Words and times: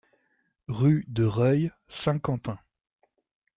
Rue 0.67 1.05
de 1.09 1.23
Reuil, 1.25 1.71
Saint-Quentin 1.87 2.57